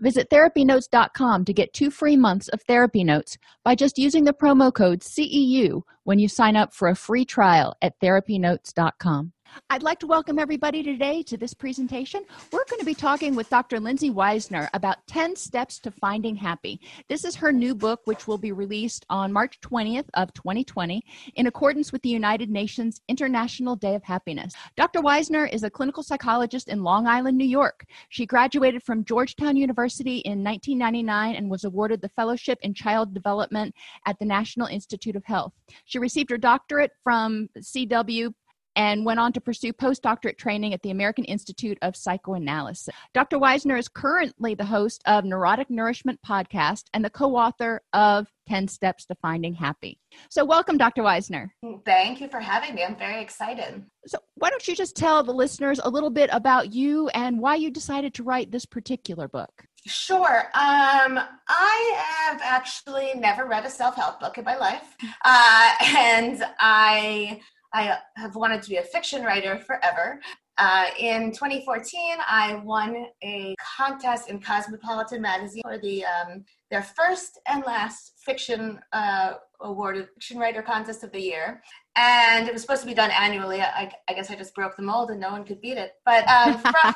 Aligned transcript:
Visit 0.00 0.30
therapynotes.com 0.30 1.44
to 1.44 1.52
get 1.52 1.74
two 1.74 1.90
free 1.90 2.16
months 2.16 2.48
of 2.48 2.62
therapy 2.62 3.04
notes 3.04 3.36
by 3.64 3.74
just 3.74 3.98
using 3.98 4.24
the 4.24 4.32
promo 4.32 4.72
code 4.72 5.00
CEU 5.00 5.82
when 6.04 6.18
you 6.18 6.26
sign 6.28 6.56
up 6.56 6.72
for 6.72 6.88
a 6.88 6.96
free 6.96 7.24
trial 7.24 7.74
at 7.82 8.00
therapynotes.com. 8.00 9.32
I'd 9.68 9.82
like 9.82 9.98
to 10.00 10.06
welcome 10.06 10.38
everybody 10.38 10.82
today 10.82 11.22
to 11.24 11.36
this 11.36 11.54
presentation. 11.54 12.24
We're 12.52 12.64
going 12.68 12.80
to 12.80 12.86
be 12.86 12.94
talking 12.94 13.34
with 13.34 13.48
Dr. 13.48 13.80
Lindsay 13.80 14.10
Weisner 14.10 14.68
about 14.74 15.06
10 15.06 15.36
steps 15.36 15.78
to 15.80 15.90
finding 15.90 16.36
happy. 16.36 16.80
This 17.08 17.24
is 17.24 17.36
her 17.36 17.52
new 17.52 17.74
book 17.74 18.00
which 18.04 18.26
will 18.26 18.38
be 18.38 18.52
released 18.52 19.06
on 19.10 19.32
March 19.32 19.60
20th 19.60 20.08
of 20.14 20.32
2020 20.34 21.02
in 21.36 21.46
accordance 21.46 21.92
with 21.92 22.02
the 22.02 22.08
United 22.08 22.50
Nations 22.50 23.00
International 23.08 23.76
Day 23.76 23.94
of 23.94 24.02
Happiness. 24.02 24.52
Dr. 24.76 25.00
Weisner 25.00 25.52
is 25.52 25.62
a 25.62 25.70
clinical 25.70 26.02
psychologist 26.02 26.68
in 26.68 26.82
Long 26.82 27.06
Island, 27.06 27.38
New 27.38 27.44
York. 27.44 27.84
She 28.08 28.26
graduated 28.26 28.82
from 28.82 29.04
Georgetown 29.04 29.56
University 29.56 30.18
in 30.18 30.44
1999 30.44 31.36
and 31.36 31.50
was 31.50 31.64
awarded 31.64 32.00
the 32.00 32.08
fellowship 32.10 32.58
in 32.62 32.74
child 32.74 33.14
development 33.14 33.74
at 34.06 34.18
the 34.18 34.24
National 34.24 34.66
Institute 34.66 35.16
of 35.16 35.24
Health. 35.24 35.52
She 35.84 35.98
received 35.98 36.30
her 36.30 36.38
doctorate 36.38 36.92
from 37.02 37.48
CW 37.58 38.32
and 38.76 39.04
went 39.04 39.20
on 39.20 39.32
to 39.32 39.40
pursue 39.40 39.72
postdoctorate 39.72 40.38
training 40.38 40.74
at 40.74 40.82
the 40.82 40.90
American 40.90 41.24
Institute 41.24 41.78
of 41.82 41.96
Psychoanalysis. 41.96 42.94
Dr. 43.14 43.38
Weisner 43.38 43.78
is 43.78 43.88
currently 43.88 44.54
the 44.54 44.64
host 44.64 45.02
of 45.06 45.24
Neurotic 45.24 45.70
Nourishment 45.70 46.20
podcast 46.26 46.84
and 46.94 47.04
the 47.04 47.10
co-author 47.10 47.82
of 47.92 48.28
10 48.48 48.68
Steps 48.68 49.06
to 49.06 49.14
Finding 49.16 49.54
Happy. 49.54 49.98
So 50.28 50.44
welcome 50.44 50.76
Dr. 50.76 51.02
Weisner. 51.02 51.50
Thank 51.84 52.20
you 52.20 52.28
for 52.28 52.40
having 52.40 52.74
me. 52.74 52.84
I'm 52.84 52.96
very 52.96 53.22
excited. 53.22 53.84
So 54.06 54.18
why 54.34 54.50
don't 54.50 54.66
you 54.66 54.74
just 54.74 54.96
tell 54.96 55.22
the 55.22 55.32
listeners 55.32 55.80
a 55.82 55.90
little 55.90 56.10
bit 56.10 56.30
about 56.32 56.72
you 56.72 57.08
and 57.08 57.40
why 57.40 57.56
you 57.56 57.70
decided 57.70 58.14
to 58.14 58.22
write 58.22 58.50
this 58.50 58.66
particular 58.66 59.28
book? 59.28 59.66
Sure. 59.86 60.44
Um, 60.54 61.18
I 61.48 62.26
have 62.28 62.40
actually 62.42 63.12
never 63.14 63.46
read 63.46 63.64
a 63.64 63.70
self-help 63.70 64.20
book 64.20 64.36
in 64.36 64.44
my 64.44 64.56
life. 64.56 64.96
Uh, 65.24 65.72
and 65.96 66.44
I 66.58 67.40
I 67.72 67.98
have 68.16 68.36
wanted 68.36 68.62
to 68.62 68.70
be 68.70 68.76
a 68.76 68.82
fiction 68.82 69.22
writer 69.22 69.58
forever. 69.58 70.20
Uh, 70.58 70.86
in 70.98 71.32
2014, 71.32 72.18
I 72.28 72.56
won 72.56 73.06
a 73.24 73.54
contest 73.78 74.28
in 74.28 74.40
Cosmopolitan 74.40 75.22
magazine 75.22 75.62
for 75.62 75.78
the 75.78 76.04
um, 76.04 76.44
their 76.70 76.82
first 76.82 77.40
and 77.48 77.64
last 77.64 78.12
fiction 78.24 78.78
uh, 78.92 79.34
awarded 79.60 80.08
fiction 80.14 80.38
writer 80.38 80.60
contest 80.60 81.02
of 81.02 81.12
the 81.12 81.20
year, 81.20 81.62
and 81.96 82.46
it 82.46 82.52
was 82.52 82.60
supposed 82.60 82.82
to 82.82 82.86
be 82.86 82.92
done 82.92 83.10
annually. 83.10 83.62
I, 83.62 83.90
I 84.06 84.12
guess 84.12 84.30
I 84.30 84.34
just 84.34 84.54
broke 84.54 84.76
the 84.76 84.82
mold, 84.82 85.10
and 85.10 85.18
no 85.18 85.30
one 85.30 85.44
could 85.44 85.62
beat 85.62 85.78
it. 85.78 85.92
But 86.04 86.28
um, 86.28 86.58
from 86.58 86.94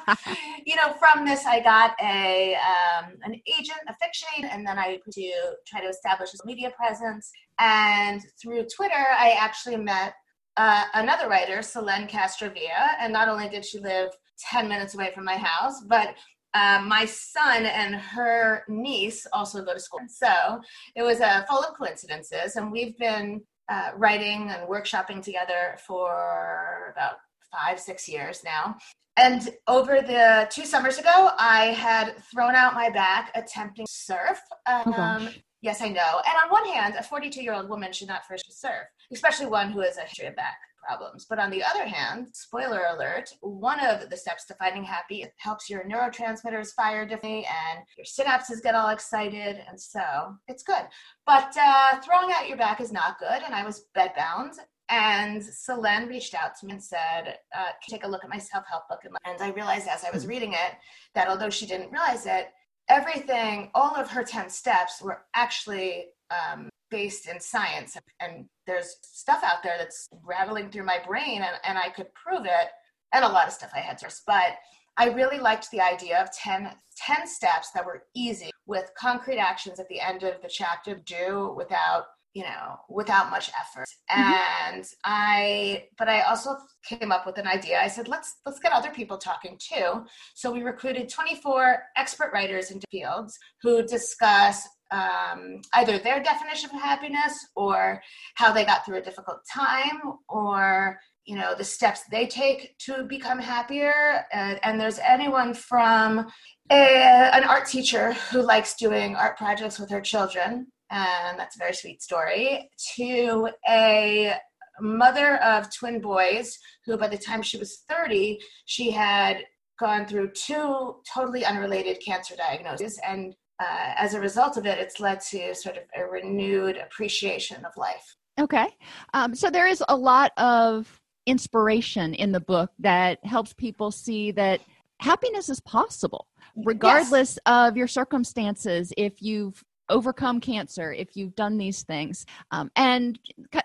you 0.67 0.77
know, 0.77 0.93
from 0.99 1.25
this, 1.25 1.47
I 1.47 1.61
got 1.61 1.95
a 2.03 2.56
um, 2.56 3.15
an 3.23 3.41
agent, 3.47 3.79
a 3.89 3.95
fiction 3.95 4.29
agent, 4.37 4.53
and 4.53 4.67
then 4.67 4.79
I 4.79 5.01
to 5.11 5.33
try 5.67 5.81
to 5.81 5.89
establish 5.89 6.35
a 6.35 6.47
media 6.47 6.71
presence. 6.77 7.31
And 7.59 8.21
through 8.43 8.67
Twitter, 8.77 9.06
I 9.17 9.37
actually 9.41 9.77
met 9.77 10.15
uh, 10.56 10.84
another 10.94 11.28
writer, 11.28 11.62
Selene 11.62 12.06
Castrovilla, 12.06 12.94
and 13.00 13.12
not 13.12 13.28
only 13.28 13.48
did 13.48 13.65
she 13.65 13.78
live 13.78 14.10
10 14.38 14.69
minutes 14.69 14.94
away 14.94 15.12
from 15.15 15.25
my 15.25 15.37
house, 15.37 15.82
but 15.82 16.15
uh, 16.54 16.81
my 16.87 17.04
son 17.04 17.66
and 17.66 17.97
her 17.97 18.62
niece 18.69 19.26
also 19.32 19.64
go 19.64 19.75
to 19.75 19.81
school. 19.81 20.00
So 20.09 20.60
it 20.94 21.03
was 21.03 21.20
a 21.20 21.44
full 21.48 21.60
of 21.60 21.76
coincidences, 21.76 22.56
and 22.56 22.70
we've 22.70 22.97
been 22.98 23.43
uh, 23.69 23.91
writing 23.97 24.50
and 24.50 24.69
workshopping 24.69 25.22
together 25.22 25.76
for 25.87 26.94
about 26.94 27.16
five, 27.50 27.81
six 27.81 28.09
years 28.09 28.43
now. 28.44 28.76
And 29.16 29.48
over 29.69 30.00
the 30.00 30.48
two 30.50 30.64
summers 30.64 30.98
ago, 30.98 31.31
I 31.38 31.66
had 31.66 32.16
thrown 32.32 32.54
out 32.54 32.75
my 32.75 32.91
back 32.91 33.31
attempting 33.34 33.87
to 33.87 33.93
surf. 33.93 34.41
Oh, 34.66 34.93
um, 34.93 35.28
oh 35.28 35.32
Yes, 35.64 35.80
I 35.80 35.88
know. 35.88 36.20
And 36.28 36.36
on 36.44 36.50
one 36.50 36.69
hand, 36.75 36.94
a 36.98 37.02
42 37.02 37.42
year 37.42 37.54
old 37.54 37.70
woman 37.70 37.91
should 37.91 38.08
not 38.08 38.26
first 38.26 38.60
serve, 38.60 38.84
especially 39.10 39.47
one 39.47 39.72
who 39.72 39.80
has 39.80 39.97
a 39.97 40.02
history 40.02 40.26
of 40.26 40.36
back 40.36 40.58
problems. 40.86 41.25
But 41.26 41.38
on 41.38 41.50
the 41.50 41.64
other 41.64 41.86
hand, 41.86 42.26
spoiler 42.34 42.82
alert, 42.94 43.30
one 43.41 43.80
of 43.80 44.10
the 44.10 44.16
steps 44.19 44.44
to 44.48 44.54
finding 44.56 44.84
happy 44.84 45.25
helps 45.38 45.70
your 45.70 45.84
neurotransmitters 45.84 46.75
fire 46.75 47.06
differently 47.06 47.47
and 47.47 47.82
your 47.97 48.04
synapses 48.04 48.62
get 48.62 48.75
all 48.75 48.91
excited. 48.91 49.64
And 49.66 49.80
so 49.80 50.36
it's 50.48 50.62
good. 50.62 50.82
But 51.25 51.56
uh, 51.58 51.98
throwing 52.04 52.31
out 52.31 52.46
your 52.46 52.58
back 52.58 52.82
is 52.82 52.92
not 52.92 53.19
good. 53.19 53.41
And 53.42 53.54
I 53.54 53.64
was 53.64 53.86
bedbound. 53.96 54.56
And 54.91 55.42
Selene 55.42 56.08
reached 56.08 56.34
out 56.34 56.58
to 56.60 56.66
me 56.66 56.72
and 56.72 56.84
said, 56.84 57.38
uh, 57.56 57.70
take 57.88 58.04
a 58.04 58.08
look 58.08 58.22
at 58.22 58.28
my 58.28 58.36
self 58.36 58.64
help 58.70 58.86
book. 58.91 59.00
And 59.25 59.41
I 59.41 59.48
realized 59.52 59.88
as 59.88 60.04
I 60.04 60.10
was 60.10 60.26
reading 60.26 60.52
it 60.52 60.75
that 61.14 61.26
although 61.26 61.48
she 61.48 61.64
didn't 61.64 61.91
realize 61.91 62.26
it, 62.26 62.48
everything, 62.89 63.71
all 63.75 63.95
of 63.97 64.11
her 64.11 64.22
10 64.22 64.50
steps 64.50 65.00
were 65.03 65.22
actually 65.34 66.06
um, 66.31 66.69
based 66.91 67.28
in 67.28 67.41
science. 67.41 67.97
And 68.21 68.47
there's 68.67 68.97
stuff 69.03 69.43
out 69.45 69.62
there 69.62 69.77
that's 69.78 70.09
rattling 70.22 70.71
through 70.71 70.84
my 70.84 70.99
brain, 71.06 71.43
and, 71.43 71.56
and 71.65 71.78
I 71.78 71.89
could 71.91 72.12
prove 72.15 72.44
it, 72.44 72.69
and 73.12 73.25
a 73.25 73.28
lot 73.28 73.47
of 73.47 73.53
stuff 73.53 73.71
I 73.75 73.81
had 73.81 73.99
to. 73.99 74.12
But 74.27 74.56
I 74.97 75.08
really 75.08 75.38
liked 75.38 75.70
the 75.70 75.81
idea 75.81 76.23
of 76.23 76.32
10, 76.32 76.70
10 76.97 77.26
steps 77.26 77.70
that 77.73 77.85
were 77.85 78.05
easy 78.14 78.50
with 78.67 78.91
concrete 78.97 79.38
actions 79.38 79.81
at 79.81 79.88
the 79.88 80.00
end 80.00 80.23
of 80.23 80.41
the 80.41 80.49
chapter 80.49 80.94
do 80.94 81.53
without 81.56 82.06
you 82.34 82.42
know 82.42 82.76
without 82.88 83.31
much 83.31 83.50
effort. 83.58 83.88
Mm-hmm. 84.10 84.75
and 84.75 84.84
i 85.04 85.84
but 85.96 86.08
i 86.08 86.20
also 86.22 86.56
came 86.84 87.12
up 87.12 87.26
with 87.26 87.38
an 87.38 87.46
idea. 87.46 87.81
I 87.81 87.88
said 87.88 88.08
let's 88.08 88.36
let's 88.44 88.60
get 88.60 88.72
other 88.72 88.90
people 88.90 89.19
talking 89.19 89.58
too. 89.58 90.04
So 90.34 90.52
we 90.52 90.62
recruited 90.62 91.08
24 91.08 91.78
expert 91.96 92.31
writers 92.32 92.70
into 92.70 92.86
fields 92.90 93.38
who 93.62 93.82
discuss 93.86 94.69
um, 94.90 95.60
either 95.75 95.98
their 95.98 96.22
definition 96.22 96.70
of 96.70 96.81
happiness 96.81 97.34
or 97.56 98.00
how 98.34 98.52
they 98.52 98.64
got 98.64 98.84
through 98.84 98.98
a 98.98 99.02
difficult 99.02 99.38
time 99.52 100.00
or 100.28 100.98
you 101.25 101.36
know 101.36 101.54
the 101.56 101.64
steps 101.64 102.02
they 102.10 102.26
take 102.26 102.76
to 102.78 103.04
become 103.04 103.38
happier. 103.38 104.25
And, 104.32 104.60
and 104.62 104.78
there's 104.78 104.98
anyone 104.98 105.54
from 105.54 106.26
a, 106.70 107.34
an 107.34 107.44
art 107.44 107.66
teacher 107.66 108.12
who 108.31 108.42
likes 108.42 108.75
doing 108.75 109.16
art 109.16 109.38
projects 109.38 109.78
with 109.78 109.90
her 109.90 110.00
children 110.00 110.66
and 110.90 111.38
that's 111.38 111.56
a 111.56 111.58
very 111.58 111.75
sweet 111.75 112.02
story, 112.02 112.70
to 112.96 113.48
a 113.69 114.34
mother 114.81 115.36
of 115.42 115.75
twin 115.75 116.00
boys 116.00 116.58
who, 116.84 116.96
by 116.96 117.08
the 117.08 117.19
time 117.19 117.42
she 117.42 117.58
was 117.58 117.84
30, 117.88 118.38
she 118.66 118.90
had 118.90 119.44
gone 119.78 120.06
through 120.06 120.31
two 120.31 120.96
totally 121.12 121.44
unrelated 121.44 122.00
cancer 122.04 122.34
diagnoses. 122.36 122.98
And 123.06 123.34
uh, 123.60 123.94
as 123.96 124.14
a 124.14 124.20
result 124.20 124.56
of 124.56 124.66
it, 124.66 124.78
it's 124.78 125.00
led 125.00 125.20
to 125.20 125.54
sort 125.54 125.76
of 125.76 125.84
a 125.96 126.04
renewed 126.04 126.76
appreciation 126.76 127.64
of 127.64 127.72
life. 127.76 128.16
Okay. 128.38 128.66
Um, 129.12 129.34
so 129.34 129.50
there 129.50 129.66
is 129.66 129.82
a 129.88 129.96
lot 129.96 130.32
of 130.36 131.00
inspiration 131.26 132.14
in 132.14 132.32
the 132.32 132.40
book 132.40 132.70
that 132.81 133.25
helps 133.25 133.52
people 133.52 133.90
see 133.90 134.32
that 134.32 134.60
happiness 135.00 135.48
is 135.48 135.60
possible, 135.60 136.26
regardless 136.56 137.38
yes. 137.46 137.69
of 137.70 137.76
your 137.76 137.86
circumstances. 137.86 138.92
If 138.96 139.22
you've 139.22 139.62
overcome 139.88 140.40
cancer, 140.40 140.92
if 140.92 141.16
you've 141.16 141.34
done 141.34 141.58
these 141.58 141.82
things. 141.82 142.26
Um, 142.50 142.70
and 142.76 143.19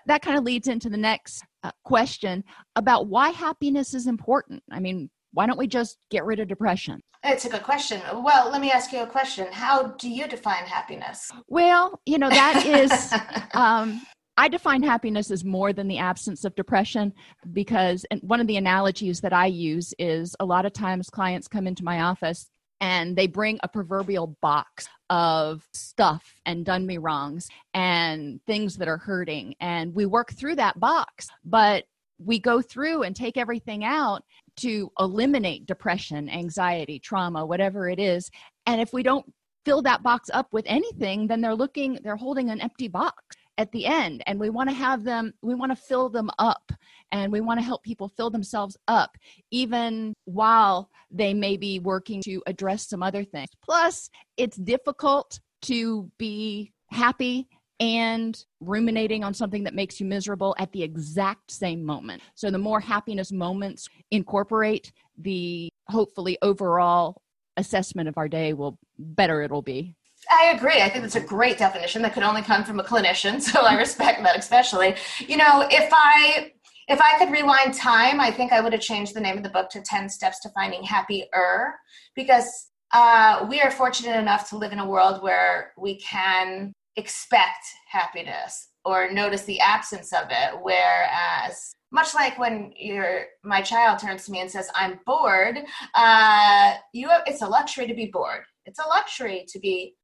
that 0.06 0.22
kind 0.22 0.38
of 0.38 0.44
leads 0.44 0.68
into 0.68 0.90
the 0.90 0.96
next 0.96 1.44
uh, 1.62 1.70
question 1.84 2.44
about 2.76 3.08
why 3.08 3.30
happiness 3.30 3.94
is 3.94 4.06
important. 4.06 4.62
I 4.70 4.80
mean, 4.80 5.10
why 5.32 5.46
don't 5.46 5.58
we 5.58 5.66
just 5.66 5.98
get 6.10 6.24
rid 6.24 6.40
of 6.40 6.48
depression? 6.48 7.00
It's 7.22 7.44
a 7.44 7.50
good 7.50 7.62
question. 7.62 8.00
Well, 8.14 8.50
let 8.50 8.60
me 8.60 8.70
ask 8.70 8.92
you 8.92 9.02
a 9.02 9.06
question. 9.06 9.46
How 9.52 9.88
do 9.98 10.08
you 10.08 10.26
define 10.26 10.64
happiness? 10.64 11.30
Well, 11.48 12.00
you 12.06 12.18
know, 12.18 12.30
that 12.30 12.64
is, 12.64 13.12
um, 13.54 14.00
I 14.36 14.48
define 14.48 14.82
happiness 14.82 15.30
as 15.30 15.44
more 15.44 15.74
than 15.74 15.86
the 15.86 15.98
absence 15.98 16.46
of 16.46 16.54
depression 16.54 17.12
because 17.52 18.06
and 18.10 18.22
one 18.22 18.40
of 18.40 18.46
the 18.46 18.56
analogies 18.56 19.20
that 19.20 19.34
I 19.34 19.46
use 19.46 19.92
is 19.98 20.34
a 20.40 20.46
lot 20.46 20.64
of 20.64 20.72
times 20.72 21.10
clients 21.10 21.46
come 21.46 21.66
into 21.66 21.84
my 21.84 22.00
office 22.00 22.48
and 22.80 23.14
they 23.16 23.26
bring 23.26 23.60
a 23.62 23.68
proverbial 23.68 24.38
box 24.40 24.88
of 25.10 25.68
stuff 25.72 26.34
and 26.46 26.64
done 26.64 26.86
me 26.86 26.96
wrongs 26.96 27.48
and 27.74 28.40
things 28.46 28.76
that 28.76 28.88
are 28.88 28.96
hurting 28.96 29.54
and 29.60 29.94
we 29.94 30.06
work 30.06 30.32
through 30.32 30.54
that 30.56 30.78
box 30.80 31.28
but 31.44 31.84
we 32.18 32.38
go 32.38 32.60
through 32.60 33.02
and 33.02 33.16
take 33.16 33.36
everything 33.36 33.82
out 33.84 34.22
to 34.56 34.92
eliminate 34.98 35.66
depression, 35.66 36.28
anxiety, 36.28 36.98
trauma, 36.98 37.44
whatever 37.44 37.88
it 37.88 37.98
is. 37.98 38.30
And 38.66 38.80
if 38.80 38.92
we 38.92 39.02
don't 39.02 39.26
fill 39.64 39.82
that 39.82 40.02
box 40.02 40.28
up 40.32 40.52
with 40.52 40.64
anything, 40.68 41.26
then 41.26 41.40
they're 41.40 41.54
looking, 41.54 41.98
they're 42.02 42.16
holding 42.16 42.50
an 42.50 42.60
empty 42.60 42.88
box 42.88 43.36
at 43.60 43.70
the 43.72 43.84
end. 43.84 44.22
And 44.26 44.40
we 44.40 44.48
want 44.48 44.70
to 44.70 44.74
have 44.74 45.04
them, 45.04 45.34
we 45.42 45.54
want 45.54 45.70
to 45.70 45.76
fill 45.76 46.08
them 46.08 46.30
up 46.38 46.72
and 47.12 47.30
we 47.30 47.42
want 47.42 47.60
to 47.60 47.64
help 47.64 47.82
people 47.82 48.08
fill 48.08 48.30
themselves 48.30 48.76
up, 48.88 49.16
even 49.50 50.14
while 50.24 50.90
they 51.10 51.34
may 51.34 51.56
be 51.56 51.78
working 51.78 52.22
to 52.22 52.42
address 52.46 52.88
some 52.88 53.02
other 53.02 53.22
things. 53.22 53.50
Plus, 53.62 54.08
it's 54.38 54.56
difficult 54.56 55.38
to 55.62 56.10
be 56.18 56.72
happy 56.88 57.48
and 57.80 58.44
ruminating 58.60 59.24
on 59.24 59.34
something 59.34 59.64
that 59.64 59.74
makes 59.74 60.00
you 60.00 60.06
miserable 60.06 60.54
at 60.58 60.72
the 60.72 60.82
exact 60.82 61.50
same 61.50 61.84
moment. 61.84 62.22
So, 62.34 62.50
the 62.50 62.58
more 62.58 62.80
happiness 62.80 63.30
moments 63.30 63.88
incorporate, 64.10 64.92
the 65.18 65.70
hopefully 65.88 66.38
overall 66.40 67.20
assessment 67.56 68.08
of 68.08 68.16
our 68.16 68.28
day 68.28 68.54
will 68.54 68.78
better 68.98 69.42
it'll 69.42 69.62
be. 69.62 69.96
I 70.28 70.52
agree. 70.54 70.82
I 70.82 70.88
think 70.88 71.02
that's 71.02 71.16
a 71.16 71.20
great 71.20 71.58
definition 71.58 72.02
that 72.02 72.12
could 72.12 72.22
only 72.22 72.42
come 72.42 72.64
from 72.64 72.80
a 72.80 72.84
clinician. 72.84 73.40
So 73.50 73.62
I 73.62 73.74
respect 73.74 74.22
that 74.22 74.38
especially. 74.38 74.94
You 75.18 75.36
know, 75.36 75.66
if 75.70 75.88
I 75.92 76.52
if 76.88 77.00
I 77.00 77.18
could 77.18 77.30
rewind 77.30 77.74
time, 77.74 78.20
I 78.20 78.30
think 78.30 78.52
I 78.52 78.60
would 78.60 78.72
have 78.72 78.82
changed 78.82 79.14
the 79.14 79.20
name 79.20 79.36
of 79.36 79.44
the 79.44 79.50
book 79.50 79.70
to 79.70 79.80
10 79.80 80.08
Steps 80.08 80.40
to 80.40 80.48
Finding 80.50 80.82
Happier 80.82 81.74
because 82.16 82.70
uh, 82.92 83.46
we 83.48 83.60
are 83.60 83.70
fortunate 83.70 84.18
enough 84.18 84.48
to 84.50 84.58
live 84.58 84.72
in 84.72 84.80
a 84.80 84.88
world 84.88 85.22
where 85.22 85.72
we 85.78 86.00
can 86.00 86.72
expect 86.96 87.64
happiness 87.88 88.70
or 88.84 89.12
notice 89.12 89.44
the 89.44 89.60
absence 89.60 90.12
of 90.12 90.24
it 90.30 90.58
whereas 90.62 91.72
much 91.92 92.14
like 92.14 92.38
when 92.38 92.72
your 92.76 93.26
my 93.44 93.60
child 93.62 93.98
turns 93.98 94.24
to 94.24 94.32
me 94.32 94.40
and 94.40 94.50
says 94.50 94.68
i'm 94.74 94.98
bored 95.06 95.58
uh, 95.94 96.74
you 96.92 97.08
have, 97.08 97.22
it's 97.26 97.42
a 97.42 97.46
luxury 97.46 97.86
to 97.86 97.94
be 97.94 98.06
bored 98.06 98.42
it's 98.66 98.80
a 98.80 98.88
luxury 98.88 99.44
to 99.48 99.58
be 99.60 99.94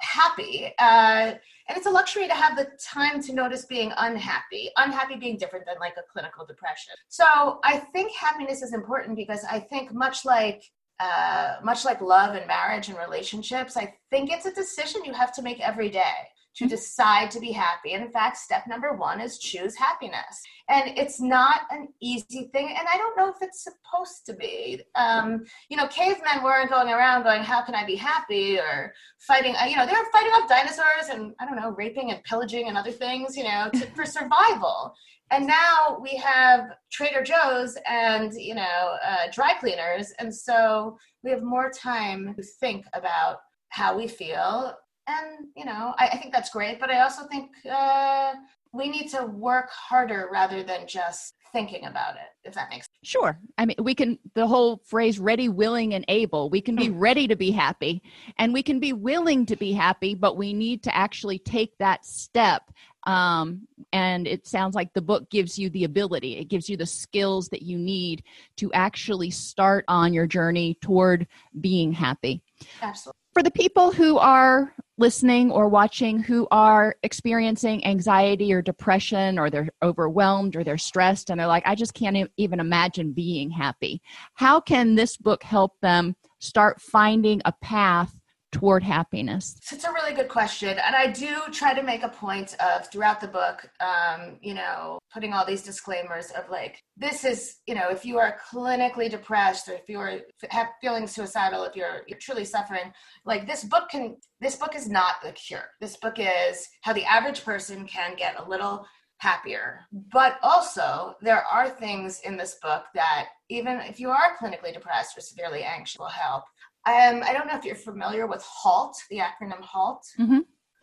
happy 0.00 0.72
uh, 0.78 1.34
and 1.68 1.76
it's 1.76 1.86
a 1.86 1.90
luxury 1.90 2.28
to 2.28 2.34
have 2.34 2.56
the 2.56 2.68
time 2.82 3.20
to 3.22 3.32
notice 3.32 3.64
being 3.66 3.92
unhappy 3.98 4.70
unhappy 4.76 5.16
being 5.16 5.36
different 5.36 5.66
than 5.66 5.76
like 5.80 5.94
a 5.98 6.02
clinical 6.12 6.46
depression. 6.46 6.94
So 7.08 7.60
i 7.64 7.76
think 7.78 8.12
happiness 8.12 8.62
is 8.62 8.72
important 8.72 9.16
because 9.16 9.44
i 9.50 9.58
think 9.58 9.92
much 9.92 10.24
like 10.24 10.62
uh, 10.98 11.56
much 11.62 11.84
like 11.84 12.00
love 12.00 12.34
and 12.34 12.46
marriage 12.46 12.88
and 12.88 12.96
relationships 12.96 13.76
i 13.76 13.92
think 14.10 14.32
it's 14.32 14.46
a 14.46 14.52
decision 14.54 15.04
you 15.04 15.12
have 15.12 15.32
to 15.34 15.42
make 15.42 15.60
every 15.60 15.90
day 15.90 16.14
to 16.56 16.66
decide 16.66 17.30
to 17.30 17.40
be 17.40 17.52
happy. 17.52 17.92
And 17.92 18.02
in 18.02 18.10
fact, 18.10 18.38
step 18.38 18.66
number 18.66 18.94
one 18.94 19.20
is 19.20 19.38
choose 19.38 19.74
happiness. 19.74 20.42
And 20.68 20.98
it's 20.98 21.20
not 21.20 21.62
an 21.70 21.88
easy 22.00 22.50
thing. 22.52 22.68
And 22.68 22.88
I 22.92 22.96
don't 22.96 23.16
know 23.16 23.28
if 23.28 23.36
it's 23.42 23.62
supposed 23.62 24.24
to 24.26 24.34
be. 24.34 24.80
Um, 24.94 25.44
you 25.68 25.76
know, 25.76 25.86
cavemen 25.88 26.42
weren't 26.42 26.70
going 26.70 26.88
around 26.88 27.24
going, 27.24 27.42
How 27.42 27.62
can 27.62 27.74
I 27.74 27.84
be 27.84 27.96
happy? 27.96 28.58
or 28.58 28.92
fighting, 29.18 29.54
uh, 29.56 29.66
you 29.66 29.76
know, 29.76 29.86
they 29.86 29.92
were 29.92 30.10
fighting 30.12 30.32
off 30.32 30.48
dinosaurs 30.48 31.08
and 31.10 31.34
I 31.38 31.44
don't 31.44 31.56
know, 31.56 31.70
raping 31.70 32.10
and 32.10 32.22
pillaging 32.24 32.68
and 32.68 32.76
other 32.76 32.90
things, 32.90 33.36
you 33.36 33.44
know, 33.44 33.68
to, 33.74 33.86
for 33.94 34.04
survival. 34.04 34.94
And 35.30 35.46
now 35.46 35.98
we 36.00 36.16
have 36.16 36.70
Trader 36.92 37.22
Joe's 37.22 37.76
and, 37.88 38.32
you 38.34 38.54
know, 38.54 38.96
uh, 39.04 39.30
dry 39.32 39.54
cleaners. 39.58 40.12
And 40.18 40.34
so 40.34 40.96
we 41.24 41.30
have 41.30 41.42
more 41.42 41.70
time 41.70 42.34
to 42.36 42.42
think 42.42 42.86
about 42.94 43.38
how 43.70 43.96
we 43.96 44.06
feel 44.06 44.74
and 45.06 45.46
you 45.56 45.64
know 45.64 45.94
I, 45.98 46.08
I, 46.08 46.16
think 46.16 46.32
that's 46.32 46.50
great 46.50 46.80
but 46.80 46.90
i 46.90 47.00
also 47.00 47.26
think 47.26 47.50
uh, 47.70 48.34
we 48.72 48.88
need 48.88 49.08
to 49.10 49.26
work 49.26 49.70
harder 49.70 50.28
rather 50.30 50.62
than 50.62 50.86
just 50.86 51.34
thinking 51.52 51.86
about 51.86 52.16
it 52.16 52.28
if 52.44 52.54
that 52.54 52.68
makes 52.68 52.86
sense. 52.86 52.98
Sure. 53.02 53.38
I 53.56 53.66
mean 53.66 53.76
we 53.78 53.94
can 53.94 54.18
the 54.34 54.46
whole 54.46 54.82
phrase 54.84 55.18
ready 55.18 55.48
willing 55.48 55.94
and 55.94 56.04
able 56.08 56.50
we 56.50 56.60
can 56.60 56.76
be 56.76 56.88
hmm. 56.88 56.98
ready 56.98 57.26
to 57.28 57.36
be 57.36 57.50
happy 57.50 58.02
and 58.38 58.52
we 58.52 58.62
can 58.62 58.78
be 58.78 58.92
willing 58.92 59.46
to 59.46 59.56
be 59.56 59.72
happy 59.72 60.14
but 60.14 60.36
we 60.36 60.52
need 60.52 60.82
to 60.84 60.94
actually 60.94 61.38
take 61.38 61.76
that 61.78 62.04
step 62.04 62.62
um, 63.06 63.68
and 63.92 64.26
it 64.26 64.48
sounds 64.48 64.74
like 64.74 64.92
the 64.92 65.00
book 65.00 65.30
gives 65.30 65.58
you 65.58 65.70
the 65.70 65.84
ability 65.84 66.36
it 66.36 66.48
gives 66.48 66.68
you 66.68 66.76
the 66.76 66.86
skills 66.86 67.48
that 67.48 67.62
you 67.62 67.78
need 67.78 68.22
to 68.56 68.72
actually 68.72 69.30
start 69.30 69.84
on 69.88 70.12
your 70.12 70.26
journey 70.26 70.76
toward 70.82 71.26
being 71.60 71.92
happy 71.92 72.42
absolutely 72.82 73.16
for 73.36 73.42
the 73.42 73.50
people 73.50 73.92
who 73.92 74.16
are 74.16 74.72
listening 74.96 75.50
or 75.50 75.68
watching 75.68 76.18
who 76.18 76.48
are 76.50 76.96
experiencing 77.02 77.84
anxiety 77.84 78.50
or 78.50 78.62
depression 78.62 79.38
or 79.38 79.50
they're 79.50 79.68
overwhelmed 79.82 80.56
or 80.56 80.64
they're 80.64 80.78
stressed 80.78 81.28
and 81.28 81.38
they're 81.38 81.46
like, 81.46 81.66
I 81.66 81.74
just 81.74 81.92
can't 81.92 82.30
even 82.38 82.60
imagine 82.60 83.12
being 83.12 83.50
happy. 83.50 84.00
How 84.32 84.58
can 84.58 84.94
this 84.94 85.18
book 85.18 85.42
help 85.42 85.72
them 85.82 86.16
start 86.38 86.80
finding 86.80 87.42
a 87.44 87.52
path 87.60 88.15
toward 88.56 88.82
happiness? 88.82 89.58
It's 89.70 89.84
a 89.84 89.92
really 89.92 90.14
good 90.14 90.28
question. 90.28 90.78
And 90.78 90.96
I 90.96 91.08
do 91.08 91.36
try 91.52 91.74
to 91.74 91.82
make 91.82 92.02
a 92.02 92.08
point 92.08 92.56
of 92.58 92.90
throughout 92.90 93.20
the 93.20 93.28
book, 93.28 93.68
um, 93.80 94.38
you 94.40 94.54
know, 94.54 94.98
putting 95.12 95.34
all 95.34 95.44
these 95.44 95.62
disclaimers 95.62 96.30
of 96.30 96.48
like, 96.50 96.82
this 96.96 97.24
is, 97.24 97.56
you 97.66 97.74
know, 97.74 97.88
if 97.90 98.04
you 98.04 98.18
are 98.18 98.38
clinically 98.50 99.10
depressed 99.10 99.68
or 99.68 99.74
if 99.74 99.82
you're 99.88 100.20
have 100.50 100.68
feeling 100.80 101.06
suicidal, 101.06 101.64
if 101.64 101.76
you're, 101.76 102.02
you're 102.06 102.18
truly 102.18 102.44
suffering, 102.44 102.92
like 103.26 103.46
this 103.46 103.62
book 103.64 103.90
can, 103.90 104.16
this 104.40 104.56
book 104.56 104.74
is 104.74 104.88
not 104.88 105.16
the 105.22 105.32
cure. 105.32 105.68
This 105.80 105.96
book 105.98 106.16
is 106.18 106.66
how 106.82 106.94
the 106.94 107.04
average 107.04 107.44
person 107.44 107.86
can 107.86 108.16
get 108.16 108.40
a 108.40 108.48
little 108.48 108.86
happier. 109.18 109.80
But 110.12 110.38
also, 110.42 111.14
there 111.20 111.44
are 111.44 111.68
things 111.68 112.20
in 112.24 112.36
this 112.36 112.56
book 112.62 112.84
that 112.94 113.28
even 113.48 113.80
if 113.80 114.00
you 114.00 114.10
are 114.10 114.36
clinically 114.40 114.72
depressed 114.72 115.16
or 115.16 115.20
severely 115.20 115.62
anxious 115.62 115.98
will 115.98 116.06
help. 116.06 116.44
Um, 116.86 117.22
I 117.24 117.32
don't 117.32 117.46
know 117.48 117.56
if 117.56 117.64
you're 117.64 117.74
familiar 117.74 118.26
with 118.26 118.44
HALT, 118.44 118.96
the 119.10 119.18
acronym 119.18 119.60
HALT. 119.60 120.06
Mm-hmm. 120.18 120.38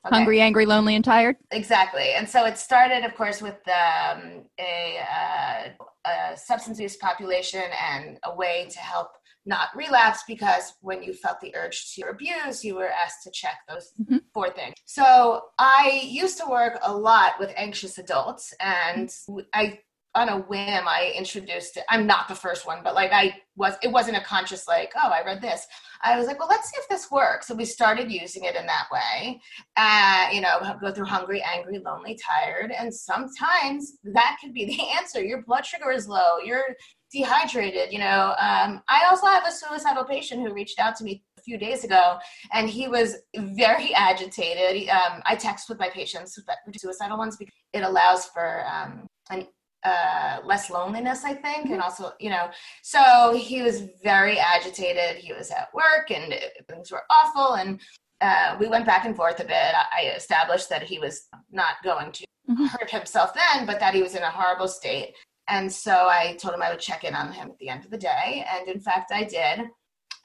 Okay. 0.05 0.15
Hungry, 0.15 0.41
angry, 0.41 0.65
lonely, 0.65 0.95
and 0.95 1.05
tired. 1.05 1.37
Exactly. 1.51 2.11
And 2.11 2.27
so 2.27 2.43
it 2.45 2.57
started, 2.57 3.05
of 3.05 3.15
course, 3.15 3.41
with 3.41 3.55
um, 3.69 4.43
a, 4.59 4.99
uh, 4.99 5.69
a 6.05 6.37
substance 6.37 6.77
use 6.77 6.97
population 6.97 7.63
and 7.81 8.19
a 8.25 8.35
way 8.35 8.67
to 8.69 8.79
help 8.79 9.11
not 9.45 9.69
relapse 9.75 10.23
because 10.27 10.73
when 10.81 11.03
you 11.03 11.13
felt 11.13 11.39
the 11.39 11.55
urge 11.55 11.93
to 11.93 12.01
abuse, 12.09 12.65
you 12.65 12.75
were 12.75 12.89
asked 12.89 13.23
to 13.23 13.31
check 13.31 13.59
those 13.69 13.91
mm-hmm. 14.01 14.17
four 14.33 14.49
things. 14.49 14.73
So 14.85 15.41
I 15.57 16.01
used 16.03 16.37
to 16.39 16.49
work 16.49 16.79
a 16.81 16.93
lot 16.93 17.33
with 17.39 17.53
anxious 17.55 17.97
adults, 17.97 18.53
and 18.59 19.09
I 19.53 19.79
on 20.15 20.29
a 20.29 20.37
whim 20.37 20.87
i 20.87 21.13
introduced 21.15 21.77
it. 21.77 21.83
I'm 21.89 22.05
not 22.05 22.27
the 22.27 22.35
first 22.35 22.65
one 22.67 22.79
but 22.83 22.95
like 22.95 23.11
i 23.11 23.35
was 23.55 23.75
it 23.81 23.91
wasn't 23.91 24.17
a 24.17 24.21
conscious 24.21 24.67
like 24.67 24.91
oh 24.95 25.09
i 25.09 25.23
read 25.23 25.41
this. 25.41 25.65
I 26.01 26.17
was 26.17 26.27
like 26.27 26.39
well 26.39 26.47
let's 26.49 26.69
see 26.69 26.77
if 26.79 26.87
this 26.89 27.09
works. 27.11 27.47
So 27.47 27.55
we 27.55 27.65
started 27.65 28.11
using 28.11 28.43
it 28.43 28.55
in 28.55 28.65
that 28.65 28.87
way 28.91 29.41
uh, 29.77 30.27
you 30.31 30.41
know 30.41 30.77
go 30.81 30.91
through 30.91 31.05
hungry 31.05 31.41
angry 31.43 31.79
lonely 31.79 32.17
tired 32.17 32.71
and 32.71 32.93
sometimes 32.93 33.97
that 34.03 34.37
could 34.41 34.53
be 34.53 34.65
the 34.65 34.89
answer. 34.97 35.23
Your 35.23 35.43
blood 35.43 35.65
sugar 35.65 35.91
is 35.91 36.07
low. 36.07 36.37
You're 36.43 36.75
dehydrated 37.11 37.93
you 37.93 37.99
know 37.99 38.33
um, 38.39 38.81
i 38.89 39.03
also 39.07 39.27
have 39.27 39.45
a 39.47 39.51
suicidal 39.51 40.03
patient 40.03 40.41
who 40.41 40.51
reached 40.51 40.79
out 40.79 40.95
to 40.95 41.03
me 41.03 41.21
a 41.37 41.41
few 41.43 41.59
days 41.59 41.83
ago 41.83 42.17
and 42.53 42.67
he 42.67 42.87
was 42.87 43.17
very 43.35 43.93
agitated. 43.95 44.89
Um, 44.89 45.21
i 45.25 45.35
text 45.35 45.69
with 45.69 45.79
my 45.79 45.89
patients 45.89 46.35
with 46.35 46.75
suicidal 46.75 47.17
ones 47.17 47.37
because 47.37 47.53
it 47.71 47.83
allows 47.83 48.25
for 48.25 48.65
um, 48.67 49.07
an 49.29 49.47
uh, 49.83 50.39
less 50.45 50.69
loneliness, 50.69 51.23
I 51.23 51.33
think, 51.33 51.69
and 51.69 51.81
also, 51.81 52.13
you 52.19 52.29
know, 52.29 52.49
so 52.81 53.35
he 53.35 53.61
was 53.61 53.83
very 54.03 54.39
agitated. 54.39 55.17
He 55.21 55.33
was 55.33 55.51
at 55.51 55.73
work 55.73 56.09
and 56.09 56.33
things 56.69 56.91
were 56.91 57.03
awful. 57.09 57.55
And 57.55 57.79
uh, 58.21 58.55
we 58.59 58.67
went 58.67 58.85
back 58.85 59.05
and 59.05 59.15
forth 59.15 59.39
a 59.39 59.45
bit. 59.45 59.53
I 59.53 60.13
established 60.15 60.69
that 60.69 60.83
he 60.83 60.99
was 60.99 61.27
not 61.51 61.75
going 61.83 62.11
to 62.13 62.25
mm-hmm. 62.49 62.65
hurt 62.65 62.89
himself 62.89 63.33
then, 63.33 63.65
but 63.65 63.79
that 63.79 63.93
he 63.93 64.01
was 64.01 64.15
in 64.15 64.23
a 64.23 64.29
horrible 64.29 64.67
state. 64.67 65.13
And 65.49 65.71
so 65.71 65.91
I 65.91 66.37
told 66.39 66.55
him 66.55 66.61
I 66.61 66.69
would 66.69 66.79
check 66.79 67.03
in 67.03 67.15
on 67.15 67.33
him 67.33 67.49
at 67.49 67.57
the 67.59 67.67
end 67.67 67.83
of 67.83 67.91
the 67.91 67.97
day. 67.97 68.45
And 68.49 68.69
in 68.69 68.79
fact, 68.79 69.11
I 69.11 69.25
did. 69.25 69.67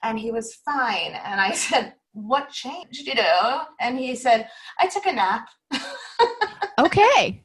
And 0.04 0.18
he 0.18 0.30
was 0.30 0.54
fine. 0.64 1.12
And 1.24 1.40
I 1.40 1.52
said, 1.54 1.94
What 2.12 2.50
changed, 2.50 3.08
you 3.08 3.16
know? 3.16 3.62
And 3.80 3.98
he 3.98 4.14
said, 4.14 4.48
I 4.78 4.86
took 4.86 5.06
a 5.06 5.12
nap. 5.12 5.48
okay 6.78 7.42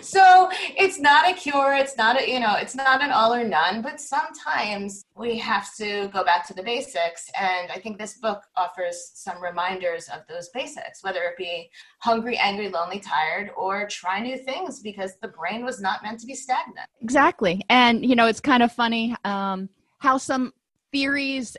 so 0.00 0.50
it's 0.76 1.00
not 1.00 1.28
a 1.28 1.32
cure 1.32 1.74
it's 1.74 1.96
not 1.96 2.20
a 2.20 2.30
you 2.30 2.38
know 2.38 2.54
it's 2.56 2.74
not 2.74 3.02
an 3.02 3.10
all 3.10 3.32
or 3.32 3.44
none 3.44 3.80
but 3.80 3.98
sometimes 3.98 5.04
we 5.16 5.38
have 5.38 5.74
to 5.74 6.08
go 6.12 6.22
back 6.22 6.46
to 6.46 6.52
the 6.52 6.62
basics 6.62 7.30
and 7.40 7.70
i 7.70 7.78
think 7.78 7.98
this 7.98 8.18
book 8.18 8.42
offers 8.56 9.12
some 9.14 9.42
reminders 9.42 10.08
of 10.08 10.20
those 10.28 10.50
basics 10.50 11.02
whether 11.02 11.22
it 11.22 11.36
be 11.38 11.70
hungry 12.00 12.36
angry 12.36 12.68
lonely 12.68 13.00
tired 13.00 13.50
or 13.56 13.86
try 13.88 14.20
new 14.20 14.36
things 14.36 14.80
because 14.80 15.16
the 15.22 15.28
brain 15.28 15.64
was 15.64 15.80
not 15.80 16.02
meant 16.02 16.20
to 16.20 16.26
be 16.26 16.34
stagnant. 16.34 16.88
Exactly. 17.00 17.62
And 17.68 18.04
you 18.04 18.16
know 18.16 18.26
it's 18.26 18.40
kind 18.40 18.62
of 18.62 18.72
funny 18.72 19.14
um, 19.24 19.68
how 19.98 20.18
some 20.18 20.52
theories 20.92 21.56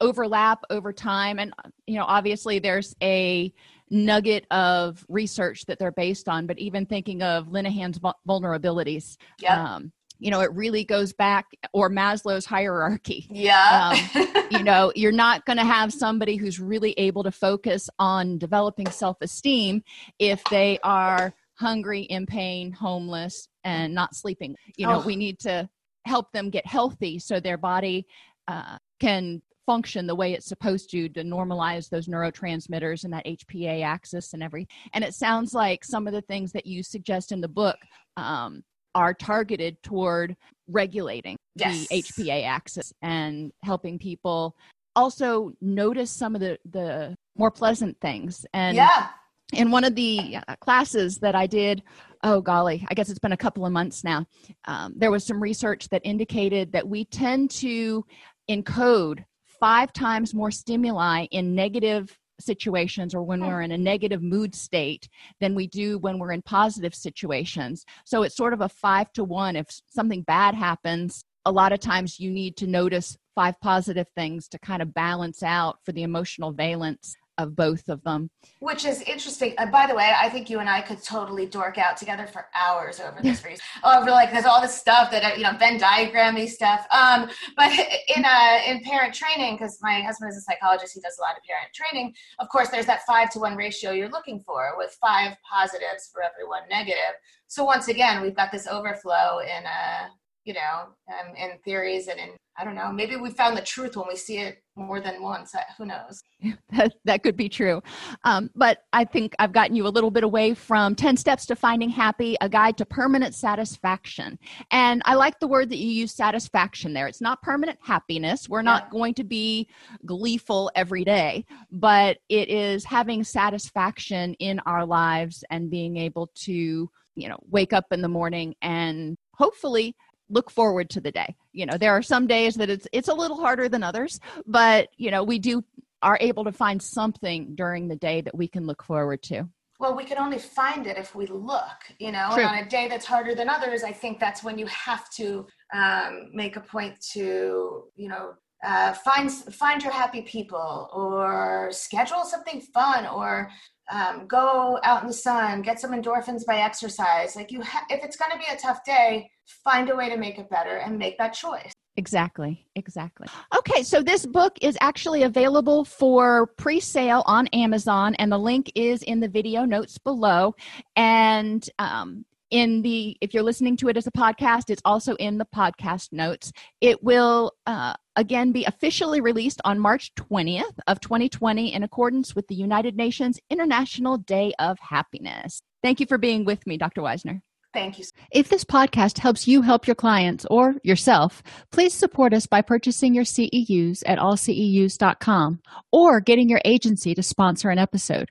overlap 0.00 0.62
over 0.70 0.92
time 0.92 1.38
and 1.38 1.52
you 1.86 1.96
know 1.96 2.04
obviously 2.04 2.58
there's 2.58 2.94
a 3.02 3.52
nugget 3.90 4.46
of 4.50 5.04
research 5.08 5.66
that 5.66 5.78
they're 5.78 5.92
based 5.92 6.28
on 6.28 6.46
but 6.46 6.58
even 6.58 6.86
thinking 6.86 7.22
of 7.22 7.48
linehan's 7.48 7.98
vulnerabilities 8.28 9.16
yeah. 9.40 9.74
Um, 9.74 9.92
you 10.20 10.30
know 10.30 10.40
it 10.40 10.52
really 10.52 10.84
goes 10.84 11.12
back 11.12 11.46
or 11.72 11.90
maslow's 11.90 12.44
hierarchy 12.46 13.26
yeah 13.30 13.96
um, 14.14 14.28
you 14.50 14.62
know 14.62 14.92
you're 14.94 15.10
not 15.10 15.44
going 15.46 15.56
to 15.56 15.64
have 15.64 15.92
somebody 15.92 16.36
who's 16.36 16.60
really 16.60 16.92
able 16.92 17.24
to 17.24 17.32
focus 17.32 17.88
on 17.98 18.38
developing 18.38 18.86
self-esteem 18.86 19.82
if 20.18 20.42
they 20.50 20.78
are 20.84 21.34
hungry 21.54 22.02
in 22.02 22.26
pain 22.26 22.70
homeless 22.70 23.48
and 23.64 23.94
not 23.94 24.14
sleeping 24.14 24.54
you 24.76 24.86
know 24.86 25.00
oh. 25.02 25.06
we 25.06 25.16
need 25.16 25.38
to 25.38 25.68
help 26.06 26.32
them 26.32 26.50
get 26.50 26.66
healthy 26.66 27.18
so 27.18 27.40
their 27.40 27.58
body 27.58 28.06
uh, 28.48 28.78
can 29.00 29.42
function 29.70 30.04
the 30.04 30.14
way 30.16 30.32
it's 30.32 30.46
supposed 30.46 30.90
to 30.90 31.08
to 31.08 31.22
normalize 31.22 31.88
those 31.88 32.08
neurotransmitters 32.08 33.04
and 33.04 33.12
that 33.12 33.24
HPA 33.24 33.84
axis 33.84 34.32
and 34.32 34.42
everything. 34.42 34.66
And 34.94 35.04
it 35.04 35.14
sounds 35.14 35.54
like 35.54 35.84
some 35.84 36.08
of 36.08 36.12
the 36.12 36.22
things 36.22 36.50
that 36.50 36.66
you 36.66 36.82
suggest 36.82 37.30
in 37.30 37.40
the 37.40 37.46
book 37.46 37.76
um, 38.16 38.64
are 38.96 39.14
targeted 39.14 39.80
toward 39.84 40.34
regulating 40.66 41.36
yes. 41.54 41.86
the 41.86 42.02
HPA 42.02 42.44
axis 42.44 42.92
and 43.02 43.52
helping 43.62 43.96
people 43.96 44.56
also 44.96 45.52
notice 45.60 46.10
some 46.10 46.34
of 46.34 46.40
the 46.40 46.58
the 46.68 47.14
more 47.38 47.52
pleasant 47.52 47.96
things. 48.00 48.44
And 48.52 48.76
yeah. 48.76 49.10
In 49.52 49.72
one 49.72 49.82
of 49.82 49.96
the 49.96 50.36
uh, 50.46 50.56
classes 50.60 51.18
that 51.18 51.34
I 51.34 51.46
did, 51.46 51.82
oh 52.24 52.40
golly, 52.40 52.84
I 52.88 52.94
guess 52.94 53.08
it's 53.08 53.18
been 53.20 53.32
a 53.32 53.36
couple 53.36 53.66
of 53.66 53.72
months 53.72 54.02
now, 54.02 54.26
um, 54.64 54.94
there 54.96 55.12
was 55.12 55.24
some 55.24 55.40
research 55.40 55.88
that 55.90 56.02
indicated 56.04 56.72
that 56.72 56.88
we 56.88 57.04
tend 57.04 57.50
to 57.62 58.04
encode 58.48 59.24
five 59.60 59.92
times 59.92 60.34
more 60.34 60.50
stimuli 60.50 61.26
in 61.30 61.54
negative 61.54 62.16
situations 62.40 63.14
or 63.14 63.22
when 63.22 63.40
hmm. 63.40 63.46
we're 63.46 63.60
in 63.60 63.72
a 63.72 63.78
negative 63.78 64.22
mood 64.22 64.54
state 64.54 65.08
than 65.40 65.54
we 65.54 65.66
do 65.66 65.98
when 65.98 66.18
we're 66.18 66.32
in 66.32 66.42
positive 66.42 66.94
situations. 66.94 67.84
So 68.04 68.22
it's 68.22 68.36
sort 68.36 68.54
of 68.54 68.62
a 68.62 68.68
five 68.68 69.12
to 69.12 69.24
one. 69.24 69.56
If 69.56 69.66
something 69.88 70.22
bad 70.22 70.54
happens, 70.54 71.22
a 71.44 71.52
lot 71.52 71.72
of 71.72 71.80
times 71.80 72.20
you 72.20 72.30
need 72.30 72.56
to 72.58 72.66
notice 72.66 73.16
five 73.34 73.54
positive 73.60 74.08
things 74.14 74.48
to 74.48 74.58
kind 74.58 74.82
of 74.82 74.92
balance 74.92 75.42
out 75.42 75.78
for 75.84 75.92
the 75.92 76.02
emotional 76.02 76.52
valence 76.52 77.14
of 77.40 77.56
both 77.56 77.88
of 77.88 78.02
them. 78.04 78.30
Which 78.60 78.84
is 78.84 79.02
interesting. 79.02 79.54
Uh, 79.58 79.66
by 79.66 79.86
the 79.86 79.94
way, 79.94 80.12
I 80.16 80.28
think 80.28 80.50
you 80.50 80.60
and 80.60 80.68
I 80.68 80.80
could 80.82 81.02
totally 81.02 81.46
dork 81.46 81.78
out 81.78 81.96
together 81.96 82.26
for 82.26 82.46
hours 82.54 83.00
over 83.00 83.20
this 83.22 83.44
reason. 83.44 83.64
over 83.84 84.10
like 84.10 84.30
there's 84.30 84.44
all 84.44 84.60
this 84.60 84.74
stuff 84.74 85.10
that 85.10 85.36
you 85.36 85.44
know 85.44 85.56
Venn 85.58 85.78
diagrammy 85.78 86.48
stuff. 86.48 86.86
Um, 86.90 87.30
but 87.56 87.72
in 88.16 88.24
uh 88.24 88.58
in 88.66 88.80
parent 88.80 89.14
training, 89.14 89.56
because 89.56 89.78
my 89.80 90.00
husband 90.02 90.30
is 90.30 90.36
a 90.36 90.42
psychologist, 90.42 90.94
he 90.94 91.00
does 91.00 91.18
a 91.18 91.22
lot 91.22 91.36
of 91.36 91.42
parent 91.44 91.72
training. 91.74 92.14
Of 92.38 92.48
course, 92.48 92.68
there's 92.68 92.86
that 92.86 93.00
five 93.06 93.30
to 93.30 93.38
one 93.38 93.56
ratio 93.56 93.92
you're 93.92 94.10
looking 94.10 94.40
for, 94.40 94.74
with 94.76 94.96
five 95.00 95.36
positives 95.50 96.10
for 96.12 96.22
every 96.22 96.46
one 96.46 96.62
negative. 96.68 97.14
So 97.48 97.64
once 97.64 97.88
again, 97.88 98.22
we've 98.22 98.36
got 98.36 98.52
this 98.52 98.66
overflow 98.66 99.40
in 99.40 99.66
uh 99.66 100.08
you 100.44 100.54
know, 100.54 100.88
um, 101.08 101.34
in 101.36 101.58
theories 101.64 102.08
and 102.08 102.18
in 102.18 102.30
I 102.60 102.64
don't 102.64 102.74
know. 102.74 102.92
Maybe 102.92 103.16
we 103.16 103.30
found 103.30 103.56
the 103.56 103.62
truth 103.62 103.96
when 103.96 104.06
we 104.06 104.16
see 104.16 104.36
it 104.36 104.62
more 104.76 105.00
than 105.00 105.22
once. 105.22 105.54
Who 105.78 105.86
knows? 105.86 106.22
that, 106.72 106.92
that 107.06 107.22
could 107.22 107.36
be 107.36 107.48
true. 107.48 107.80
Um, 108.24 108.50
but 108.54 108.82
I 108.92 109.04
think 109.06 109.34
I've 109.38 109.52
gotten 109.52 109.74
you 109.74 109.86
a 109.86 109.88
little 109.88 110.10
bit 110.10 110.24
away 110.24 110.52
from 110.52 110.94
10 110.94 111.16
Steps 111.16 111.46
to 111.46 111.56
Finding 111.56 111.88
Happy, 111.88 112.36
a 112.42 112.50
guide 112.50 112.76
to 112.76 112.84
permanent 112.84 113.34
satisfaction. 113.34 114.38
And 114.70 115.00
I 115.06 115.14
like 115.14 115.40
the 115.40 115.48
word 115.48 115.70
that 115.70 115.78
you 115.78 115.90
use 115.90 116.12
satisfaction 116.12 116.92
there. 116.92 117.06
It's 117.06 117.22
not 117.22 117.40
permanent 117.40 117.78
happiness. 117.80 118.46
We're 118.46 118.60
not 118.60 118.84
yeah. 118.84 118.90
going 118.90 119.14
to 119.14 119.24
be 119.24 119.66
gleeful 120.04 120.70
every 120.74 121.04
day, 121.04 121.46
but 121.70 122.18
it 122.28 122.50
is 122.50 122.84
having 122.84 123.24
satisfaction 123.24 124.34
in 124.34 124.60
our 124.66 124.84
lives 124.84 125.44
and 125.48 125.70
being 125.70 125.96
able 125.96 126.30
to, 126.44 126.90
you 127.14 127.28
know, 127.28 127.38
wake 127.48 127.72
up 127.72 127.86
in 127.90 128.02
the 128.02 128.08
morning 128.08 128.54
and 128.60 129.16
hopefully 129.34 129.96
look 130.30 130.50
forward 130.50 130.88
to 130.88 131.00
the 131.00 131.10
day 131.10 131.34
you 131.52 131.66
know 131.66 131.76
there 131.76 131.92
are 131.92 132.02
some 132.02 132.26
days 132.26 132.54
that 132.54 132.70
it's 132.70 132.86
it's 132.92 133.08
a 133.08 133.14
little 133.14 133.38
harder 133.38 133.68
than 133.68 133.82
others 133.82 134.20
but 134.46 134.88
you 134.96 135.10
know 135.10 135.22
we 135.22 135.38
do 135.38 135.62
are 136.02 136.16
able 136.20 136.44
to 136.44 136.52
find 136.52 136.80
something 136.80 137.54
during 137.54 137.88
the 137.88 137.96
day 137.96 138.20
that 138.20 138.34
we 138.34 138.48
can 138.48 138.66
look 138.66 138.82
forward 138.82 139.22
to 139.22 139.46
well 139.78 139.94
we 139.94 140.04
can 140.04 140.18
only 140.18 140.38
find 140.38 140.86
it 140.86 140.96
if 140.96 141.14
we 141.14 141.26
look 141.26 141.80
you 141.98 142.12
know 142.12 142.30
True. 142.32 142.44
and 142.44 142.58
on 142.58 142.64
a 142.64 142.68
day 142.68 142.88
that's 142.88 143.04
harder 143.04 143.34
than 143.34 143.48
others 143.48 143.82
i 143.82 143.92
think 143.92 144.18
that's 144.18 144.42
when 144.42 144.58
you 144.58 144.66
have 144.66 145.10
to 145.10 145.46
um, 145.74 146.30
make 146.32 146.56
a 146.56 146.60
point 146.60 146.98
to 147.12 147.84
you 147.96 148.08
know 148.08 148.34
uh, 148.62 148.92
find 148.92 149.30
find 149.30 149.82
your 149.82 149.92
happy 149.92 150.22
people 150.22 150.90
or 150.92 151.68
schedule 151.70 152.24
something 152.24 152.60
fun 152.60 153.06
or 153.06 153.50
um, 153.90 154.26
go 154.26 154.78
out 154.82 155.02
in 155.02 155.08
the 155.08 155.14
sun 155.14 155.62
get 155.62 155.80
some 155.80 155.92
endorphins 155.92 156.44
by 156.46 156.58
exercise. 156.58 157.34
Like 157.36 157.50
you 157.50 157.62
ha- 157.62 157.86
if 157.88 158.04
it's 158.04 158.16
going 158.16 158.30
to 158.32 158.38
be 158.38 158.44
a 158.52 158.56
tough 158.56 158.84
day 158.84 159.30
find 159.64 159.90
a 159.90 159.96
way 159.96 160.08
to 160.08 160.16
make 160.16 160.38
it 160.38 160.48
better 160.50 160.76
and 160.76 160.98
make 160.98 161.18
that 161.18 161.32
choice. 161.32 161.72
Exactly 161.96 162.66
exactly. 162.76 163.26
Okay 163.56 163.82
so 163.82 164.02
this 164.02 164.26
book 164.26 164.56
is 164.60 164.76
actually 164.80 165.22
available 165.22 165.84
for 165.84 166.48
pre-sale 166.58 167.22
on 167.26 167.46
amazon 167.48 168.14
and 168.16 168.30
the 168.30 168.38
link 168.38 168.70
is 168.74 169.02
in 169.02 169.20
the 169.20 169.28
video 169.28 169.64
notes 169.64 169.98
below. 169.98 170.54
And 170.96 171.68
um, 171.78 172.24
in 172.50 172.82
the 172.82 173.16
if 173.20 173.32
you're 173.32 173.42
listening 173.42 173.76
to 173.76 173.88
it 173.88 173.96
as 173.96 174.06
a 174.06 174.12
podcast 174.12 174.68
it's 174.68 174.82
also 174.84 175.14
in 175.16 175.38
the 175.38 175.46
podcast 175.54 176.08
notes 176.12 176.52
it 176.80 177.02
will 177.02 177.52
uh, 177.66 177.94
again 178.16 178.52
be 178.52 178.64
officially 178.64 179.20
released 179.20 179.60
on 179.64 179.78
march 179.78 180.12
20th 180.14 180.78
of 180.86 181.00
2020 181.00 181.72
in 181.72 181.82
accordance 181.82 182.34
with 182.34 182.46
the 182.48 182.54
united 182.54 182.96
nations 182.96 183.38
international 183.50 184.18
day 184.18 184.52
of 184.58 184.78
happiness 184.80 185.62
thank 185.82 186.00
you 186.00 186.06
for 186.06 186.18
being 186.18 186.44
with 186.44 186.66
me 186.66 186.76
dr 186.76 187.00
weisner 187.00 187.40
Thank 187.72 187.98
you. 187.98 188.04
If 188.32 188.48
this 188.48 188.64
podcast 188.64 189.18
helps 189.18 189.46
you 189.46 189.62
help 189.62 189.86
your 189.86 189.94
clients 189.94 190.44
or 190.50 190.74
yourself, 190.82 191.42
please 191.70 191.94
support 191.94 192.34
us 192.34 192.46
by 192.46 192.62
purchasing 192.62 193.14
your 193.14 193.24
CEUs 193.24 194.02
at 194.06 194.18
allceus.com 194.18 195.60
or 195.92 196.20
getting 196.20 196.48
your 196.48 196.60
agency 196.64 197.14
to 197.14 197.22
sponsor 197.22 197.70
an 197.70 197.78
episode. 197.78 198.30